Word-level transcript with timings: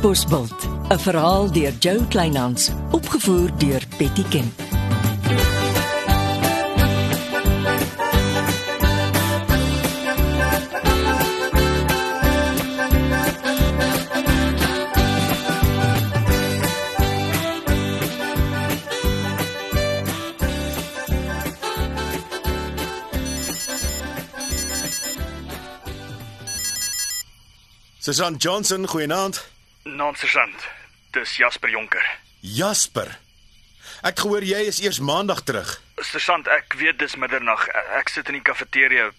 Katbosveld, 0.00 0.68
'n 0.88 0.98
verhaal 0.98 1.52
deur 1.52 1.72
Jo 1.78 2.00
Kleinhans, 2.08 2.70
opgevoer 2.90 3.50
deur 3.58 3.82
Betty 3.98 4.24
Kemp. 4.28 4.60
Susan 27.98 28.34
Johnson, 28.36 28.86
goeienaand. 28.88 29.59
Nonsergeant. 29.82 30.68
Dis 31.10 31.36
Jasper 31.36 31.70
Jonker. 31.70 32.04
Jasper. 32.40 33.18
Ek 34.06 34.20
gehoor 34.22 34.44
jy 34.44 34.60
is 34.70 34.80
eers 34.80 35.00
maandag 35.04 35.42
terug. 35.44 35.72
Sergeant, 36.00 36.48
ek 36.48 36.76
weet 36.80 36.98
dis 37.00 37.16
middernag. 37.20 37.66
Ek 37.98 38.08
sit 38.08 38.28
in 38.28 38.38
die 38.38 38.44
kafeteria 38.44 39.10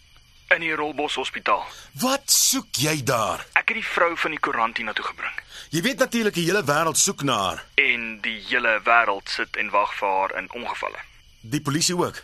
in 0.56 0.64
die 0.66 0.74
Rolbos 0.76 1.16
Hospitaal. 1.20 1.64
Wat 2.02 2.32
soek 2.32 2.82
jy 2.84 2.98
daar? 3.08 3.46
Ek 3.56 3.72
het 3.72 3.78
die 3.80 3.86
vrou 3.88 4.12
van 4.20 4.34
die 4.36 4.40
koerant 4.42 4.78
hiernatoe 4.82 5.06
gebring. 5.12 5.38
Jy 5.72 5.84
weet 5.86 6.02
natuurlik 6.04 6.36
die 6.36 6.48
hele 6.50 6.64
wêreld 6.68 7.00
soek 7.00 7.24
na 7.24 7.38
haar. 7.40 7.64
En 7.80 8.20
die 8.26 8.38
hele 8.50 8.80
wêreld 8.84 9.32
sit 9.32 9.56
en 9.62 9.72
wag 9.72 9.94
vir 10.00 10.18
haar 10.18 10.36
in 10.42 10.50
ongevalle. 10.58 11.00
Die 11.42 11.62
polisie 11.64 11.96
ook. 11.96 12.20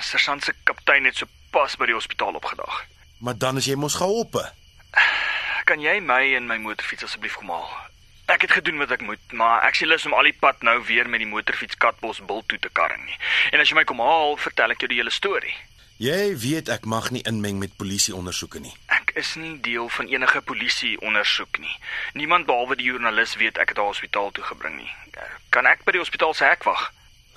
Sergeant 0.00 0.44
se 0.44 0.54
kaptein 0.64 1.04
het 1.10 1.20
sopas 1.20 1.76
by 1.76 1.90
die 1.90 1.96
hospitaal 1.96 2.38
opgedaag. 2.40 2.80
Maar 3.18 3.36
dan 3.38 3.60
is 3.60 3.68
jy 3.68 3.76
mos 3.76 3.98
geholpe. 4.00 4.46
Kan 5.64 5.80
jy 5.80 5.96
my 6.04 6.20
en 6.36 6.44
my 6.44 6.58
motorfiets 6.60 7.06
asseblief 7.06 7.38
kom 7.40 7.48
haal? 7.48 7.70
Ek 8.28 8.42
het 8.44 8.52
gedoen 8.52 8.80
wat 8.80 8.90
ek 8.92 9.04
moet, 9.04 9.20
maar 9.32 9.62
ek 9.64 9.78
sien 9.78 9.88
lus 9.88 10.04
om 10.04 10.12
al 10.16 10.28
die 10.28 10.36
pad 10.36 10.60
nou 10.64 10.76
weer 10.84 11.08
met 11.08 11.22
die 11.24 11.28
motorfiets 11.28 11.78
Katbos 11.80 12.20
bil 12.24 12.42
toe 12.48 12.58
te 12.60 12.68
karring 12.72 13.00
nie. 13.04 13.16
En 13.52 13.60
as 13.60 13.72
jy 13.72 13.78
my 13.78 13.84
kom 13.88 14.02
haal, 14.04 14.36
vertel 14.40 14.76
ek 14.76 14.84
jou 14.84 14.90
die 14.92 15.00
hele 15.00 15.12
storie. 15.12 15.56
Jy 16.04 16.34
weet 16.42 16.68
ek 16.74 16.84
mag 16.90 17.08
nie 17.14 17.22
inmeng 17.24 17.60
met 17.62 17.76
polisie 17.80 18.12
ondersoeke 18.16 18.60
nie. 18.60 18.74
Ek 18.92 19.14
is 19.16 19.36
nie 19.40 19.54
deel 19.64 19.88
van 19.96 20.08
enige 20.12 20.44
polisie 20.44 20.96
ondersoek 21.00 21.60
nie. 21.64 21.76
Niemand 22.18 22.48
behalwe 22.50 22.76
die 22.76 22.90
joernalis 22.90 23.36
weet 23.40 23.60
ek 23.62 23.72
het 23.72 23.80
haar 23.80 23.92
hospitaal 23.92 24.32
toe 24.36 24.44
gebring 24.44 24.76
nie. 24.82 24.90
Kan 25.54 25.70
ek 25.70 25.84
by 25.88 25.96
die 25.96 26.02
hospitaal 26.02 26.34
se 26.36 26.44
hek 26.44 26.68
wag? 26.68 26.90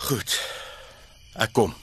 Goed. 0.09 0.39
Ek 1.39 1.53
kom. 1.56 1.75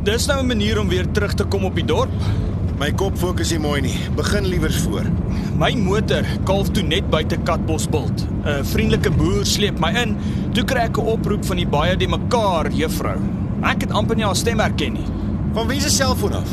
Dis 0.00 0.26
nou 0.26 0.40
'n 0.40 0.46
manier 0.46 0.80
om 0.80 0.88
weer 0.88 1.10
terug 1.12 1.34
te 1.34 1.44
kom 1.44 1.64
op 1.64 1.74
die 1.74 1.84
dorp. 1.84 2.10
My 2.78 2.92
kop 2.92 3.18
fokus 3.18 3.50
nie 3.50 3.58
mooi 3.58 3.80
nie. 3.80 3.98
Begin 4.16 4.46
liewers 4.46 4.76
voor. 4.76 5.04
My 5.58 5.74
motor 5.74 6.24
kalf 6.44 6.70
toe 6.70 6.82
net 6.82 7.10
buite 7.10 7.36
Katbosbult. 7.36 8.26
'n 8.44 8.64
Vriendelike 8.64 9.10
boer 9.10 9.44
sleep 9.44 9.78
my 9.78 9.92
in. 9.92 10.16
Toe 10.52 10.64
kry 10.64 10.80
ek 10.80 10.96
'n 10.96 11.00
oproep 11.06 11.44
van 11.44 11.56
die 11.56 11.66
baie 11.66 11.96
de 11.96 12.08
mekaar 12.08 12.70
juffrou. 12.72 13.18
Ek 13.62 13.80
het 13.80 13.90
amper 13.90 14.16
nie 14.16 14.24
haar 14.24 14.36
stem 14.36 14.58
herken 14.58 14.92
nie. 14.92 15.06
Van 15.52 15.66
wie 15.66 15.80
se 15.80 15.90
selfoon 15.90 16.32
af? 16.32 16.48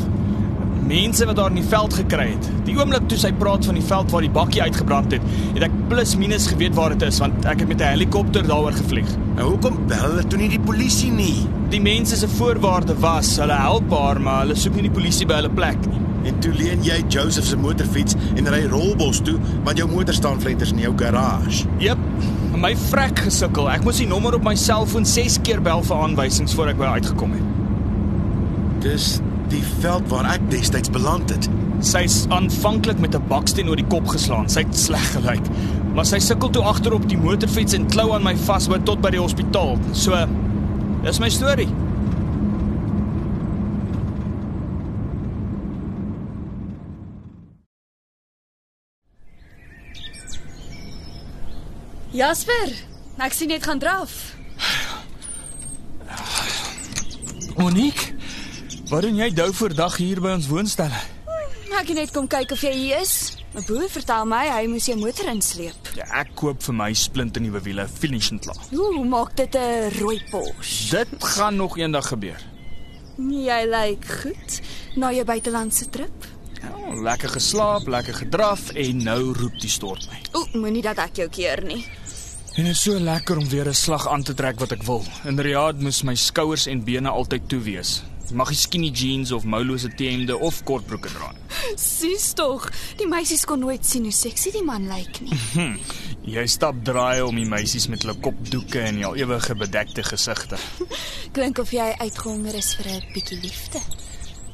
Mense 0.88 1.26
wat 1.28 1.36
daar 1.36 1.50
in 1.52 1.58
die 1.58 1.68
veld 1.68 1.92
gekry 1.94 2.30
het. 2.30 2.46
Die 2.64 2.72
oomblik 2.78 3.08
toe 3.12 3.18
sy 3.20 3.28
praat 3.36 3.66
van 3.68 3.76
die 3.76 3.84
veld 3.84 4.12
waar 4.14 4.24
die 4.24 4.32
bakkie 4.32 4.62
uitgebrand 4.64 5.12
het, 5.12 5.26
het 5.52 5.66
ek 5.66 5.74
plus 5.90 6.14
minus 6.16 6.46
geweet 6.48 6.72
waar 6.78 6.94
dit 6.94 7.04
is 7.04 7.18
want 7.20 7.44
ek 7.44 7.60
het 7.60 7.68
met 7.68 7.82
'n 7.84 7.90
helikopter 7.92 8.46
daaroor 8.46 8.72
gevlieg. 8.72 9.10
Nou 9.36 9.50
hoekom 9.50 9.76
bel 9.86 10.06
hulle 10.06 10.24
toe 10.26 10.38
nie 10.38 10.48
die 10.48 10.60
polisie 10.60 11.10
nie? 11.12 11.46
Die 11.68 11.80
mense 11.80 12.16
se 12.16 12.28
voorwaarde 12.28 12.96
was 13.00 13.36
hulle 13.36 13.52
help 13.52 13.90
haar, 13.90 14.20
maar 14.20 14.40
hulle 14.40 14.54
soek 14.54 14.74
nie 14.74 14.88
die 14.88 14.96
polisie 15.00 15.26
by 15.26 15.34
hulle 15.34 15.50
plek 15.50 15.86
nie. 15.86 16.00
En 16.24 16.38
toe 16.40 16.52
leen 16.54 16.82
jy 16.82 17.04
Joseph 17.08 17.46
se 17.46 17.56
motorfiets 17.56 18.16
en 18.36 18.48
ry 18.48 18.64
Rolbos 18.66 19.20
toe, 19.20 19.38
want 19.64 19.76
jou 19.76 19.88
motor 19.88 20.14
staan 20.14 20.40
flenters 20.40 20.72
in 20.72 20.78
jou 20.78 20.92
garage. 20.96 21.66
Jep. 21.78 21.98
My 22.56 22.76
vrek 22.76 23.18
gesukkel. 23.18 23.70
Ek 23.70 23.84
moes 23.84 23.98
die 23.98 24.06
nommer 24.06 24.34
op 24.34 24.44
my 24.44 24.54
selfoon 24.54 25.06
6 25.06 25.38
keer 25.42 25.62
bel 25.62 25.82
vir 25.82 25.96
aanwysings 25.96 26.54
voor 26.54 26.68
ek 26.68 26.78
by 26.78 26.84
uitgekom 26.84 27.32
het. 27.32 27.42
Dis 28.80 29.20
die 29.50 29.64
veld 29.80 30.08
waar 30.12 30.26
ek 30.34 30.44
destyds 30.50 30.90
beland 30.90 31.30
het. 31.30 31.48
Sy's 31.84 32.26
aanvanklik 32.34 32.98
met 32.98 33.14
'n 33.14 33.28
baksteen 33.28 33.68
oor 33.68 33.76
die 33.76 33.86
kop 33.86 34.08
geslaan. 34.08 34.48
Sy 34.48 34.60
het 34.66 34.76
sleg 34.76 35.12
gelyk, 35.12 35.44
maar 35.94 36.06
sy 36.06 36.18
sukkel 36.18 36.50
toe 36.50 36.62
agterop 36.62 37.08
die 37.08 37.18
motorfiets 37.18 37.72
en 37.72 37.86
klou 37.86 38.12
aan 38.12 38.22
my 38.22 38.36
vashou 38.36 38.82
tot 38.82 39.00
by 39.00 39.10
die 39.10 39.20
hospitaal. 39.20 39.78
So 39.92 40.26
dis 41.02 41.18
my 41.18 41.28
storie. 41.28 41.68
Jasper, 52.10 52.72
ek 53.22 53.32
sien 53.32 53.50
jy 53.52 53.58
het 53.60 53.66
gaan 53.68 53.78
draf. 53.78 54.34
Monique, 57.58 58.17
wat 58.88 59.02
doen 59.04 59.18
jy 59.20 59.28
dou 59.34 59.48
voor 59.54 59.74
dag 59.76 59.96
hier 60.00 60.20
by 60.20 60.32
ons 60.38 60.48
woonstel? 60.48 60.92
Ek 61.78 61.90
het 61.92 61.98
net 61.98 62.12
kom 62.14 62.26
kyk 62.26 62.52
of 62.56 62.62
jy 62.64 62.72
hier 62.74 63.02
is. 63.04 63.36
'n 63.54 63.64
Boer 63.66 63.88
vertel 63.88 64.26
my 64.28 64.44
hy 64.48 64.66
moes 64.68 64.86
jou 64.86 64.96
motor 64.98 65.28
insleep. 65.30 65.90
Ja, 65.96 66.04
ek 66.20 66.34
koop 66.34 66.62
vir 66.62 66.74
my 66.74 66.92
splinternuwe 66.92 67.60
wiele, 67.64 67.86
finishing 67.88 68.40
klaar. 68.40 68.58
Hoe 68.70 69.04
maak 69.04 69.36
dit 69.36 69.54
'n 69.54 69.90
rooi 70.00 70.20
Porsche? 70.30 71.04
Dit 71.04 71.24
gaan 71.24 71.56
nog 71.56 71.78
eendag 71.78 72.08
gebeur. 72.08 72.40
Jy 73.18 73.62
lyk 73.66 74.04
goed 74.22 74.60
na 74.96 75.12
jou 75.12 75.24
buitelandse 75.24 75.88
trip. 75.90 76.26
Ja, 76.62 77.02
lekker 77.02 77.28
geslaap, 77.28 77.86
lekker 77.86 78.14
gedraf 78.14 78.70
en 78.70 79.02
nou 79.04 79.32
roep 79.32 79.60
die 79.60 79.70
stort 79.70 80.08
my. 80.10 80.18
O, 80.32 80.46
moenie 80.58 80.82
dat 80.82 80.98
ek 80.98 81.16
jou 81.16 81.28
keer 81.28 81.64
nie. 81.64 81.84
En 82.56 82.64
dit 82.64 82.72
is 82.72 82.82
so 82.82 82.98
lekker 82.98 83.38
om 83.38 83.48
weer 83.48 83.68
'n 83.68 83.74
slag 83.74 84.08
aan 84.08 84.22
te 84.22 84.34
trek 84.34 84.58
wat 84.58 84.72
ek 84.72 84.82
wil. 84.82 85.04
In 85.24 85.38
Riyadh 85.38 85.80
moes 85.80 86.02
my 86.02 86.14
skouers 86.14 86.66
en 86.66 86.84
bene 86.84 87.08
altyd 87.08 87.48
toe 87.48 87.60
wees. 87.60 88.02
Ek 88.28 88.34
mag 88.36 88.50
nie 88.52 88.58
skinny 88.60 88.88
jeans 88.92 89.30
of 89.32 89.46
moulose 89.48 89.88
T-hemde 89.96 90.34
of 90.44 90.58
kortbroeke 90.68 91.08
dra 91.08 91.30
nie. 91.32 91.44
Sies 91.80 92.34
tog, 92.36 92.66
die 93.00 93.06
meisies 93.08 93.46
kon 93.48 93.62
nooit 93.64 93.86
sien 93.88 94.04
hoe 94.04 94.12
seksie 94.12 94.52
die 94.52 94.64
man 94.66 94.84
lyk 94.90 95.22
nie. 95.24 95.38
Hm, 95.54 95.78
jy 96.28 96.44
stap 96.52 96.82
draai 96.84 97.22
om 97.24 97.40
die 97.40 97.46
meisies 97.48 97.86
met 97.88 98.04
hulle 98.04 98.18
kopdoeke 98.20 98.82
en 98.84 99.00
al 99.08 99.16
ewige 99.16 99.56
bedekte 99.56 100.04
gesigte. 100.04 100.60
Klink 101.38 101.62
of 101.64 101.72
jy 101.72 101.88
uitgehonger 102.02 102.60
is 102.60 102.74
vir 102.76 102.90
'n 102.98 103.08
bietjie 103.16 103.40
liefde. 103.40 103.80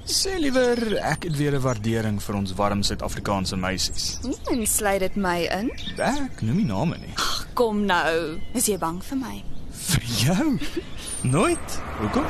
Sê 0.06 0.39
liewer 0.39 0.79
ek 1.03 1.27
het 1.27 1.37
weer 1.37 1.59
'n 1.59 1.67
waardering 1.67 2.23
vir 2.23 2.35
ons 2.39 2.55
warm 2.55 2.87
Suid-Afrikaanse 2.87 3.59
meisies. 3.59 4.21
En 4.55 4.67
sluit 4.67 5.01
dit 5.01 5.17
my 5.17 5.51
in? 5.51 5.75
Ek 5.99 6.47
noem 6.47 6.62
nie 6.62 6.71
name 6.71 7.03
nie. 7.03 7.15
Ag, 7.19 7.49
kom 7.59 7.87
nou. 7.91 8.39
Is 8.55 8.71
jy 8.71 8.79
bang 8.79 9.03
vir 9.03 9.19
my? 9.19 9.43
Vir 9.75 10.03
jou? 10.23 10.59
Nooit. 11.25 11.81
Hoekom? 11.99 12.25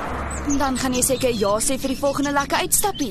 Dan 0.58 0.76
gaan 0.78 0.94
jy 0.94 1.02
seker 1.02 1.32
ja 1.34 1.56
sê 1.58 1.74
vir 1.82 1.90
die 1.96 1.98
volgende 1.98 2.30
lekker 2.30 2.62
uitstappie, 2.62 3.10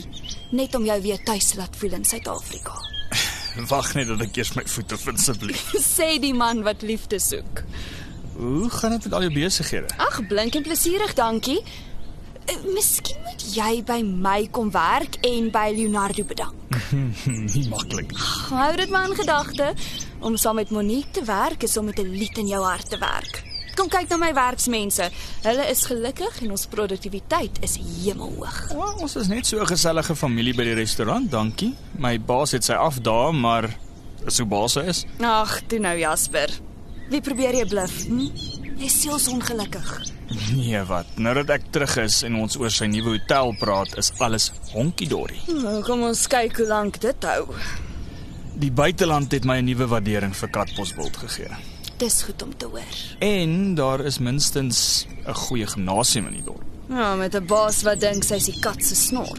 net 0.56 0.76
om 0.80 0.86
jou 0.88 0.96
weer 1.04 1.20
tuis 1.28 1.50
te 1.52 1.60
laat 1.60 1.76
voel 1.76 1.98
in 1.98 2.06
Suid-Afrika. 2.08 2.78
Wag 3.72 3.90
net 3.98 4.08
dat 4.08 4.24
ek 4.24 4.40
eers 4.40 4.54
my 4.56 4.64
voete 4.64 4.98
vind 5.02 5.20
asseblief. 5.20 5.66
Sê 5.98 6.14
die 6.24 6.32
man 6.34 6.64
wat 6.64 6.88
liefde 6.88 7.20
soek. 7.20 7.66
Hoe 8.38 8.70
gaan 8.72 8.96
dit 8.96 9.10
met 9.10 9.18
al 9.20 9.28
jou 9.28 9.34
besighede? 9.36 9.92
Ag, 10.00 10.22
blink 10.32 10.56
en 10.56 10.64
plesierig, 10.64 11.18
dankie. 11.20 11.60
Uh, 12.48 12.58
Miskien 12.72 13.20
moet 13.28 13.44
jy 13.52 13.84
by 13.84 14.00
my 14.08 14.40
kom 14.56 14.72
werk 14.72 15.20
en 15.28 15.52
by 15.52 15.68
Leonardo 15.76 16.24
bedank. 16.24 16.80
nie 17.54 17.68
maklik 17.68 18.08
nie. 18.16 18.28
Hou 18.56 18.76
dit 18.80 18.92
maar 18.94 19.12
in 19.12 19.20
gedagte. 19.20 19.74
Om 20.24 20.40
saam 20.40 20.64
met 20.64 20.72
Monique 20.72 21.20
te 21.20 21.28
werk 21.28 21.68
is 21.68 21.76
om 21.76 21.92
met 21.92 22.00
'n 22.00 22.08
lied 22.08 22.40
in 22.40 22.48
jou 22.56 22.64
hart 22.64 22.90
te 22.90 22.98
werk. 23.04 23.44
Kom 23.84 23.92
kyk 23.92 24.14
na 24.14 24.16
my 24.16 24.30
werksmense. 24.32 25.10
Hulle 25.44 25.64
is 25.68 25.82
gelukkig 25.90 26.38
en 26.46 26.54
ons 26.56 26.62
produktiwiteit 26.72 27.58
is 27.68 27.74
hemelhoog. 27.76 28.60
Ja, 28.72 28.86
ons 29.04 29.16
is 29.20 29.28
net 29.28 29.44
so 29.46 29.60
'n 29.60 29.68
gesellige 29.68 30.16
familie 30.16 30.54
by 30.56 30.64
die 30.64 30.78
restaurant, 30.80 31.30
dankie. 31.30 31.74
My 32.00 32.18
baas 32.18 32.54
het 32.54 32.64
sy 32.64 32.78
afdae, 32.80 33.34
maar 33.34 33.68
is 34.26 34.38
hoe 34.38 34.48
baas 34.48 34.78
is. 34.78 35.04
Ag, 35.20 35.62
toe 35.68 35.80
nou 35.80 35.98
Jasper. 35.98 36.50
Wie 37.10 37.20
probeer 37.20 37.56
jy 37.56 37.66
bluf? 37.66 38.06
Hm? 38.08 38.32
Jy 38.78 38.88
seels 38.88 39.28
ongelukkig. 39.28 40.02
Nee, 40.56 40.84
wat? 40.84 41.06
Nou 41.18 41.34
dat 41.34 41.50
ek 41.50 41.64
terug 41.72 41.98
is 41.98 42.24
en 42.24 42.36
ons 42.36 42.58
oor 42.58 42.72
sy 42.72 42.86
nuwe 42.86 43.20
hotel 43.20 43.54
praat, 43.60 43.98
is 43.98 44.14
alles 44.20 44.52
honkie-dorie. 44.72 45.42
Nou, 45.48 45.84
kom 45.84 46.04
ons 46.04 46.28
kyk 46.28 46.56
hoe 46.58 46.68
lank 46.68 47.02
dit 47.02 47.24
hou. 47.24 47.54
Die 48.56 48.72
buiteland 48.72 49.32
het 49.32 49.44
my 49.44 49.60
'n 49.60 49.66
nuwe 49.66 49.88
waardering 49.88 50.36
vir 50.36 50.50
Katbosveld 50.50 51.18
gegee. 51.18 51.73
Dis 52.04 52.24
goed 52.28 52.42
om 52.44 52.52
te 52.58 52.66
hoor. 52.68 52.96
En 53.24 53.76
daar 53.76 54.02
is 54.04 54.18
minstens 54.20 55.06
'n 55.26 55.34
goeie 55.34 55.68
gimnasium 55.68 56.28
in 56.28 56.34
die 56.34 56.44
dorp. 56.44 56.64
Ja, 56.90 57.16
met 57.16 57.36
'n 57.36 57.46
baas 57.46 57.82
wat 57.82 58.00
dink 58.00 58.24
sy's 58.24 58.46
die 58.46 58.60
kat 58.60 58.84
se 58.84 58.96
snor. 58.96 59.38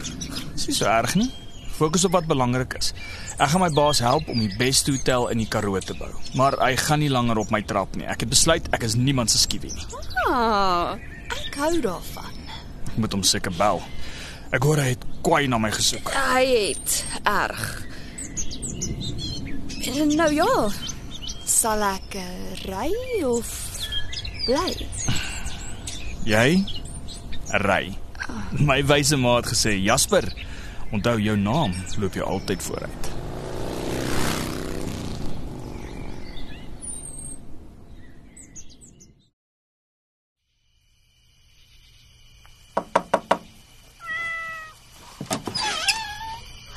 Dis 0.53 0.67
nie 0.67 0.75
so 0.75 0.85
erg 0.85 1.15
nie. 1.15 1.31
Fokus 1.75 2.05
op 2.05 2.11
wat 2.11 2.25
belangrik 2.25 2.73
is. 2.73 2.93
Ek 3.37 3.49
gaan 3.49 3.61
my 3.61 3.69
baas 3.69 3.99
help 3.99 4.27
om 4.27 4.39
die 4.39 4.55
beste 4.57 4.91
hotel 4.91 5.27
in 5.27 5.37
die 5.37 5.47
Karoo 5.47 5.79
te 5.79 5.93
bou, 5.93 6.09
maar 6.33 6.53
hy 6.59 6.75
gaan 6.75 6.99
nie 6.99 7.09
langer 7.09 7.37
op 7.37 7.49
my 7.49 7.61
trap 7.61 7.95
nie. 7.95 8.05
Ek 8.05 8.19
het 8.19 8.29
besluit 8.29 8.67
ek 8.71 8.83
is 8.83 8.95
niemand 8.95 9.31
se 9.31 9.37
skiewie 9.37 9.73
nie. 9.73 9.85
Ah, 10.27 10.95
ek 11.47 11.55
hou 11.55 11.81
daarvan. 11.81 12.33
Ek 12.87 12.97
moet 12.97 13.11
hom 13.11 13.23
seker 13.23 13.51
bel. 13.57 13.81
Ek 14.51 14.63
hoor 14.63 14.77
hy 14.77 14.89
het 14.89 15.05
kwai 15.21 15.47
na 15.47 15.57
my 15.57 15.71
gesoek. 15.71 16.11
Hy 16.11 16.45
het 16.45 17.05
erg. 17.23 17.85
En 19.85 20.15
Nou 20.15 20.33
ja. 20.33 20.71
Sal 21.65 21.81
ek 21.81 22.13
uh, 22.21 22.25
ry 22.69 22.91
of 23.25 23.47
bly? 24.45 24.69
Jy? 26.21 26.61
Ry. 27.65 27.89
My 28.61 28.83
wyse 28.85 29.17
ma 29.17 29.39
het 29.39 29.49
gesê, 29.49 29.73
"Jasper, 29.81 30.29
onthou 30.93 31.17
jou 31.17 31.33
naam 31.33 31.73
loop 31.97 32.13
jy 32.13 32.21
altyd 32.21 32.61
vooruit." 32.61 33.09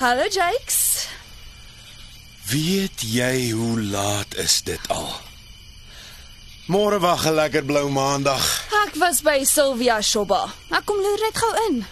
Hallo 0.00 0.24
Jakes. 0.32 0.77
Weet 2.48 3.02
jy 3.04 3.50
hoe 3.50 3.82
laat 3.82 4.32
is 4.40 4.62
dit 4.64 4.80
al? 4.88 5.10
Môre 6.72 6.96
wag 7.00 7.26
'n 7.26 7.34
lekker 7.34 7.64
blou 7.64 7.90
maandag. 7.92 8.44
Ek 8.86 8.94
was 8.96 9.20
by 9.20 9.44
Sylvia 9.44 10.00
Shobba. 10.00 10.48
Ek 10.70 10.84
kom 10.84 10.96
loer 10.96 11.20
net 11.20 11.36
gou 11.36 11.52
in. 11.68 11.84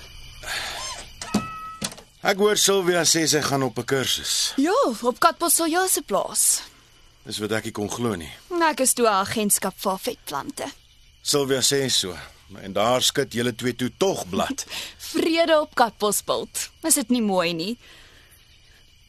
Ek 2.23 2.39
hoor 2.39 2.57
Sylvia 2.57 3.03
sê 3.05 3.27
sy 3.29 3.43
gaan 3.43 3.63
op 3.63 3.79
'n 3.79 3.85
kursus. 3.85 4.53
Ja, 4.57 4.73
op 5.03 5.19
Katbosselja 5.19 5.87
se 5.89 6.03
plaas. 6.03 6.63
Dis 7.27 7.39
wat 7.39 7.53
ek 7.53 7.65
nie 7.65 7.73
kon 7.73 7.91
glo 7.91 8.15
nie. 8.15 8.33
Ek 8.63 8.81
is 8.81 8.95
toe 8.95 9.07
'n 9.07 9.21
agentskap 9.27 9.75
vir 9.77 9.99
vetplante. 9.99 10.73
Sylvia 11.23 11.61
sê 11.61 11.91
so. 11.91 12.17
En 12.63 12.73
daar 12.73 13.03
skud 13.03 13.33
julle 13.33 13.55
twee 13.55 13.75
toe 13.77 13.91
tog 13.99 14.29
blad. 14.29 14.65
Vrede 15.13 15.61
op 15.61 15.75
Katbosbult. 15.75 16.71
Is 16.83 16.95
dit 16.95 17.09
nie 17.09 17.23
mooi 17.23 17.53
nie? 17.53 17.79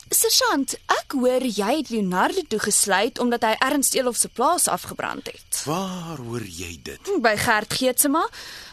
Sergeant, 0.09 0.71
ek 0.87 1.15
hoor 1.19 1.43
jy 1.43 1.67
het 1.81 1.89
Leonardo 1.91 2.43
toe 2.47 2.59
gesluit 2.63 3.19
omdat 3.19 3.43
hy 3.43 3.55
Ernst 3.67 3.95
Elof 3.97 4.15
se 4.15 4.29
plaas 4.31 4.67
afgebrand 4.71 5.27
het. 5.27 5.61
Waar 5.67 6.21
hoor 6.23 6.45
jy 6.47 6.77
dit? 6.83 7.11
By 7.23 7.35
Gert 7.41 7.73
Geetsema. 7.75 8.23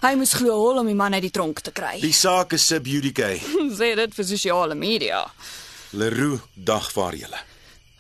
Hy 0.04 0.14
moes 0.20 0.36
glo 0.38 0.54
hol 0.60 0.78
om 0.84 0.86
die 0.90 0.94
man 0.98 1.16
uit 1.16 1.26
die 1.26 1.32
tronk 1.34 1.64
te 1.66 1.74
kry. 1.74 1.96
Die 2.04 2.14
saak 2.14 2.54
is 2.54 2.66
sub 2.70 2.86
judice. 2.86 3.40
Sê 3.80 3.94
dit 3.98 4.14
vir 4.14 4.28
sosiale 4.30 4.78
media. 4.78 5.24
Leroux 5.98 6.38
dagvaar 6.54 7.18
julle. 7.18 7.42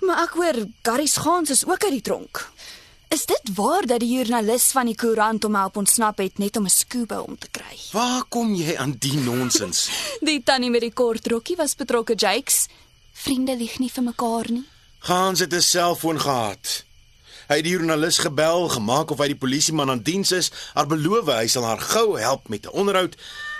Maar 0.06 0.24
ek 0.28 0.38
hoor 0.38 0.62
Gary 0.86 1.10
Schans 1.10 1.50
is 1.50 1.66
ook 1.66 1.88
uit 1.88 1.98
die 1.98 2.04
tronk. 2.06 2.44
Is 3.14 3.26
dit 3.30 3.50
waar 3.54 3.86
dat 3.86 4.02
die 4.02 4.12
joernalis 4.14 4.70
van 4.74 4.88
die 4.90 4.96
koerant 4.98 5.42
hom 5.46 5.58
help 5.58 5.76
ontsnap 5.82 6.18
het 6.22 6.38
net 6.42 6.56
om 6.56 6.64
'n 6.66 6.72
skuba 6.72 7.20
om 7.20 7.38
te 7.38 7.48
kry? 7.50 7.74
Waar 7.92 8.24
kom 8.28 8.54
jy 8.54 8.76
aan 8.76 8.94
die 8.98 9.18
nonsens? 9.18 9.88
Die 10.30 10.42
tannie 10.42 10.70
met 10.70 10.80
die 10.80 10.92
kort 10.92 11.26
rokkie 11.26 11.56
was 11.56 11.74
betrokke, 11.74 12.14
Jakes. 12.16 12.66
Vriende 13.14 13.56
lieg 13.56 13.78
nie 13.78 13.90
vir 13.90 14.02
mekaar 14.02 14.50
nie. 14.50 14.64
Gans 14.98 15.40
het 15.40 15.54
'n 15.54 15.60
selfoon 15.60 16.20
gehad. 16.20 16.84
Hy 17.48 17.56
het 17.60 17.64
die 17.64 17.72
joernalis 17.72 18.18
gebel, 18.18 18.68
gemaak 18.68 19.10
of 19.10 19.18
hy 19.18 19.26
die 19.26 19.36
polisieman 19.36 19.90
aan 19.90 20.02
diens 20.02 20.32
is, 20.32 20.50
haar 20.74 20.86
beloof 20.86 21.26
hy 21.28 21.46
sal 21.46 21.64
haar 21.68 21.80
gou 21.80 22.18
help 22.18 22.48
met 22.48 22.66
'n 22.66 22.72
onderhoud. 22.72 23.16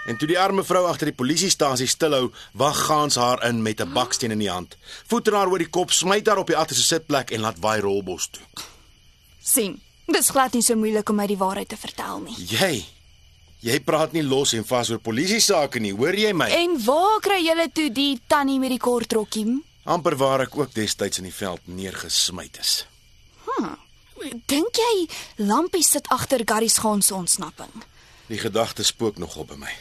En 0.06 0.16
toe 0.16 0.28
die 0.28 0.38
arme 0.38 0.64
vrou 0.64 0.86
agter 0.86 1.06
die 1.06 1.16
polisiestasie 1.16 1.86
stilhou, 1.86 2.32
wag 2.52 2.84
Gans 2.86 3.14
haar 3.14 3.44
in 3.44 3.62
met 3.62 3.80
'n 3.80 3.92
baksteen 3.92 4.30
in 4.30 4.38
die 4.38 4.50
hand. 4.50 4.76
Voet 5.06 5.26
haar 5.26 5.48
oor 5.48 5.58
die 5.58 5.68
kop, 5.70 5.92
smyt 5.92 6.26
haar 6.26 6.38
op 6.38 6.46
die 6.46 6.56
agterste 6.56 6.84
sitplek 6.84 7.30
en 7.30 7.40
laat 7.40 7.58
waai 7.58 7.80
rolbos 7.80 8.28
toe. 8.30 8.42
sien. 9.42 9.80
Dis 10.06 10.30
glad 10.30 10.52
nie 10.52 10.62
so 10.62 10.76
moeilik 10.76 11.08
om 11.08 11.16
my 11.16 11.26
die 11.26 11.38
waarheid 11.40 11.68
te 11.68 11.76
vertel 11.76 12.18
nie. 12.18 12.34
Jy 12.36 12.84
Jy 13.64 13.78
praat 13.80 14.12
nie 14.12 14.22
los 14.22 14.52
en 14.52 14.64
vas 14.68 14.90
oor 14.92 15.00
polisie 15.00 15.40
sake 15.40 15.80
nie, 15.80 15.94
hoor 15.96 16.12
jy 16.12 16.34
my? 16.36 16.50
En 16.52 16.76
waar 16.84 17.22
kry 17.24 17.40
julle 17.46 17.70
toe 17.72 17.88
die 17.88 18.18
tannie 18.28 18.60
met 18.60 18.74
die 18.74 18.82
kort 18.82 19.12
rokkie? 19.16 19.46
amper 19.84 20.16
waar 20.16 20.46
ek 20.46 20.56
ook 20.56 20.72
destyds 20.74 21.20
in 21.20 21.28
die 21.28 21.34
veld 21.34 21.60
neergesmyt 21.68 22.58
is. 22.60 22.74
Dink 24.48 24.78
jy 24.80 24.92
Lampie 25.44 25.84
sit 25.84 26.08
agter 26.08 26.42
Gary 26.48 26.68
se 26.68 27.14
ontsnapping? 27.14 27.84
Die 28.28 28.38
gedagte 28.38 28.84
spook 28.84 29.18
nogal 29.18 29.44
by 29.44 29.58
my. 29.60 29.72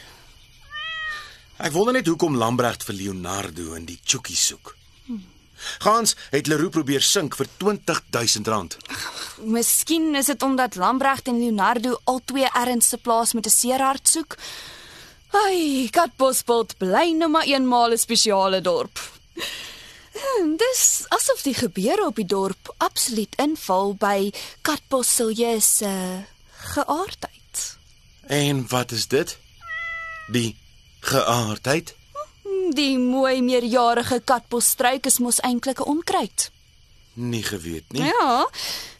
Ek 1.64 1.72
wonder 1.72 1.94
net 1.94 2.06
hoekom 2.06 2.36
Lambregt 2.36 2.84
vir 2.84 2.94
Leonardo 2.94 3.74
in 3.74 3.86
die 3.88 3.98
chookie 4.04 4.36
soek. 4.36 4.76
Gans 5.78 6.16
het 6.30 6.46
Leroux 6.46 6.70
probeer 6.70 7.02
sink 7.02 7.34
vir 7.36 7.46
R20000 7.46 8.48
rand. 8.48 8.76
Miskien 9.44 10.14
is 10.14 10.26
dit 10.26 10.42
omdat 10.42 10.76
Lambregt 10.76 11.28
en 11.28 11.38
Leonardo 11.38 11.98
albei 12.04 12.48
erns 12.52 12.88
se 12.88 12.96
plaas 12.96 13.32
met 13.32 13.46
'n 13.46 13.50
seerhart 13.50 14.08
soek. 14.08 14.36
Ai, 15.30 15.88
Katbosbult 15.90 16.76
bly 16.78 17.14
nou 17.18 17.30
maar 17.30 17.44
eenmaal 17.44 17.92
'n 17.92 17.98
spesiale 17.98 18.60
dorp. 18.60 19.00
En 20.38 20.56
Dis 20.56 21.04
asof 21.08 21.42
die 21.42 21.54
gebeure 21.54 22.06
op 22.06 22.16
die 22.16 22.26
dorp 22.26 22.74
absoluut 22.76 23.34
inval 23.36 23.94
by 23.94 24.30
Katbossilje 24.62 25.60
se 25.60 25.90
geaardheid. 26.74 27.76
En 28.26 28.68
wat 28.68 28.90
is 28.90 29.08
dit? 29.08 29.38
Die 30.26 30.56
geaardheid? 31.00 31.94
Die 32.72 32.98
mooi 32.98 33.42
meerjarige 33.42 34.20
katbosstruik 34.24 35.06
is 35.06 35.18
mos 35.18 35.40
eintlik 35.40 35.80
'n 35.80 35.88
onkruid. 35.88 36.50
Nie 37.14 37.42
geweet 37.42 37.92
nie. 37.92 38.02
Ja, 38.02 38.48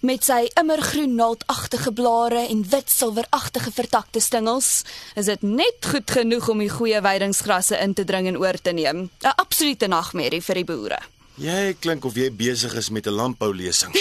met 0.01 0.25
sy 0.25 0.51
immergroen 0.61 1.15
naaldagtige 1.15 1.93
blare 1.93 2.47
en 2.49 2.69
wit 2.69 2.91
silweragtige 2.91 3.73
vertakte 3.73 4.21
stingels, 4.21 4.85
is 5.15 5.25
dit 5.25 5.43
net 5.43 5.87
goed 5.91 6.11
genoeg 6.11 6.49
om 6.49 6.59
die 6.59 6.71
goeie 6.71 7.01
weidingsgrasse 7.01 7.79
in 7.79 7.95
te 7.95 8.05
dring 8.05 8.27
en 8.27 8.39
oor 8.39 8.61
te 8.63 8.71
neem. 8.71 9.11
'n 9.23 9.35
Absolute 9.37 9.87
nagmerrie 9.87 10.43
vir 10.43 10.55
die 10.55 10.65
boere. 10.65 10.99
Jy 11.35 11.77
klink 11.81 12.05
of 12.05 12.15
jy 12.15 12.31
besig 12.31 12.75
is 12.75 12.91
met 12.91 13.07
'n 13.07 13.11
landboulesing. 13.11 13.95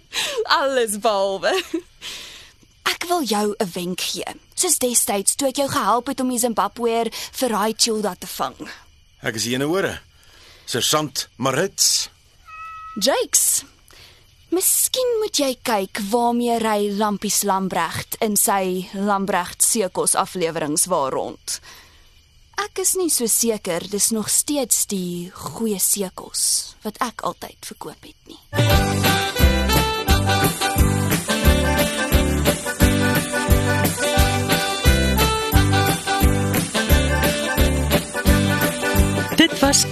Alles 0.60 0.98
behalwe. 0.98 1.62
Ek 2.82 3.04
wil 3.08 3.22
jou 3.22 3.54
'n 3.58 3.70
wenk 3.72 4.00
gee. 4.00 4.24
Soos 4.54 4.78
destyds 4.78 5.34
toe 5.34 5.48
ek 5.48 5.56
jou 5.56 5.68
gehelp 5.68 6.06
het 6.06 6.20
om 6.20 6.28
die 6.28 6.38
Zimbabweër 6.38 7.08
vir 7.12 7.48
Raichilda 7.48 8.14
te 8.18 8.26
vang. 8.26 8.56
Ek 9.24 9.38
is 9.38 9.46
hier 9.48 9.56
in 9.56 9.64
hore. 9.64 9.94
Sergeant 10.66 11.28
Marits. 11.36 12.10
Jakes. 13.00 13.64
Miskien 14.52 15.08
moet 15.20 15.38
jy 15.40 15.54
kyk 15.66 16.00
waarmee 16.10 16.58
ry 16.62 16.90
Lampies 16.96 17.42
Lambregt 17.48 18.18
in 18.24 18.36
sy 18.40 18.86
Lambregt 18.94 19.64
seekos 19.64 20.14
afleweringe 20.16 20.84
waar 20.92 21.16
rond. 21.16 21.58
Ek 22.60 22.80
is 22.84 22.94
nie 22.96 23.10
so 23.12 23.28
seker 23.28 23.84
dis 23.90 24.12
nog 24.16 24.30
steeds 24.32 24.86
die 24.92 25.32
goeie 25.32 25.80
seekos 25.80 26.76
wat 26.84 27.00
ek 27.04 27.26
altyd 27.28 27.72
verkoop 27.72 28.08
het 28.08 28.30
nie. 28.30 28.95